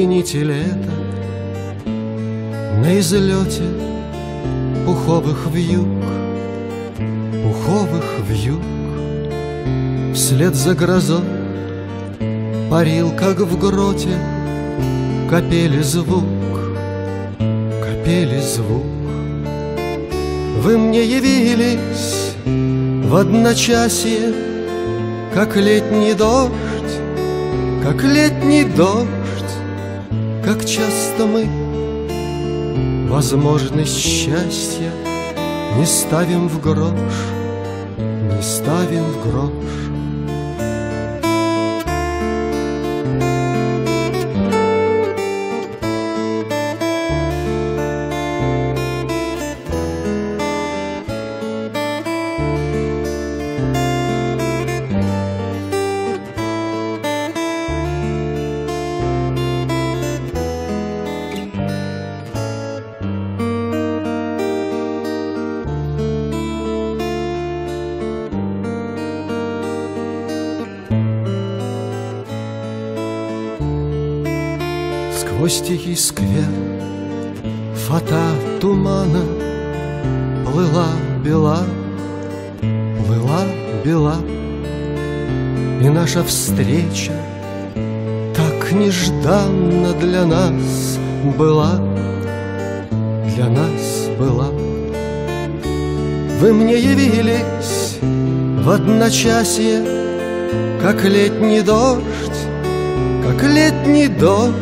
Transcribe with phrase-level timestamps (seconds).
[0.00, 0.94] зените лета
[2.82, 3.68] На излете
[4.86, 6.04] пуховых вьюг
[7.42, 8.62] Пуховых вьюг
[10.14, 11.20] Вслед за грозой
[12.70, 14.16] Парил, как в гроте
[15.28, 16.24] Капели звук
[17.84, 18.86] Капели звук.
[20.62, 22.32] Вы мне явились
[23.04, 24.32] В одночасье
[25.34, 26.94] Как летний дождь
[27.84, 29.10] Как летний дождь
[30.52, 31.46] как часто мы
[33.08, 34.90] Возможность счастья
[35.76, 36.90] Не ставим в грош
[37.98, 39.89] Не ставим в грош
[75.48, 76.52] Тихий сквер.
[77.74, 78.22] Фата
[78.60, 79.22] тумана
[80.44, 80.88] Плыла
[81.24, 81.60] бела
[82.60, 83.42] Плыла
[83.84, 84.16] бела.
[85.82, 87.12] И наша встреча
[88.36, 90.98] Так нежданно для нас
[91.38, 91.80] была
[93.34, 94.50] Для нас была.
[96.40, 99.84] Вы мне явились В одночасье
[100.82, 102.40] Как летний дождь
[103.26, 104.54] Как летний дождь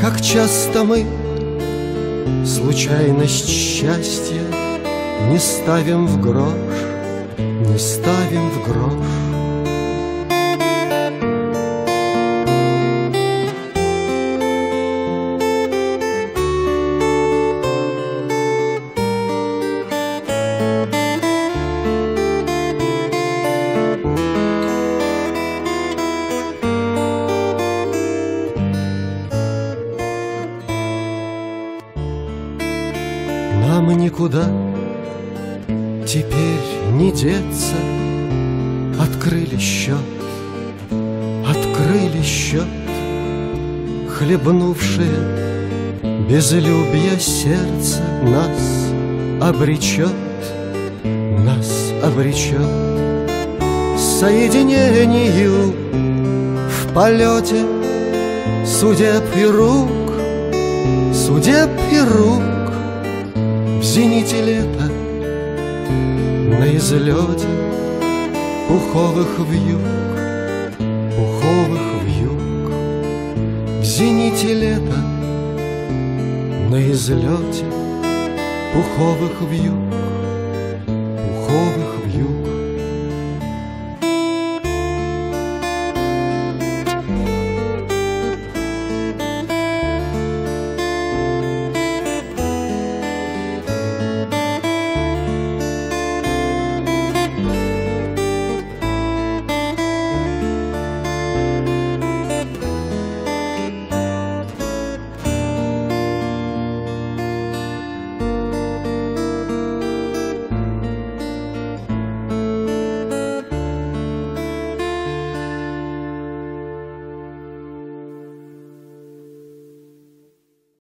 [0.00, 1.06] как часто мы
[2.46, 4.42] случайность счастья
[5.30, 6.52] Не ставим в грош,
[7.38, 9.33] не ставим в грош
[33.66, 34.44] Нам никуда.
[36.06, 37.76] Теперь не деться.
[39.00, 39.96] Открыли счет,
[41.48, 42.68] открыли счет.
[44.18, 45.08] Хлебнувшее
[46.28, 48.92] безлюбье сердце Нас
[49.40, 50.12] обречет,
[51.02, 52.60] нас обречет.
[53.98, 55.74] Соединению
[56.68, 57.64] в полете
[58.64, 60.12] Судеб и рук,
[61.12, 62.53] судеб и рук
[63.94, 64.90] зените лета
[66.60, 67.48] На излете
[68.66, 69.86] пуховых вьюг
[71.16, 72.72] Пуховых вьюг
[73.80, 75.00] В зените лета
[76.70, 77.66] На излете
[78.72, 79.84] пуховых вьюг
[80.86, 81.83] Пуховых